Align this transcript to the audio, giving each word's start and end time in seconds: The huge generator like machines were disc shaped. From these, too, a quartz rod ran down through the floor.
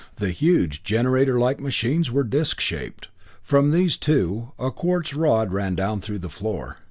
The 0.15 0.31
huge 0.31 0.81
generator 0.81 1.37
like 1.39 1.59
machines 1.59 2.09
were 2.09 2.23
disc 2.23 2.59
shaped. 2.59 3.09
From 3.39 3.69
these, 3.69 3.97
too, 3.97 4.51
a 4.57 4.71
quartz 4.71 5.13
rod 5.13 5.53
ran 5.53 5.75
down 5.75 6.01
through 6.01 6.17
the 6.25 6.27
floor. 6.27 6.77